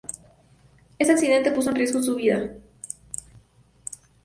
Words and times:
Este 0.97 1.13
accidente 1.13 1.51
puso 1.51 1.69
en 1.69 1.75
riesgo 1.75 2.01
su 2.01 2.15
vida. 2.15 2.55